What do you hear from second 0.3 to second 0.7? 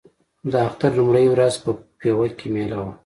د